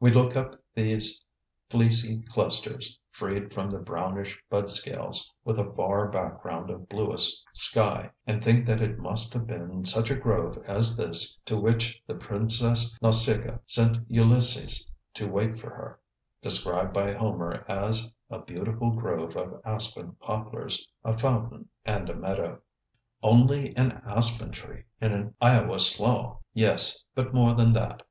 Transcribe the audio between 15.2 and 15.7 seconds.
wait for